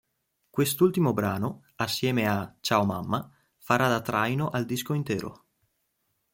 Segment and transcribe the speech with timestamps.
[0.49, 5.45] Quest'ultimo brano, assieme a "Ciao mamma", farà da traino al disco intero.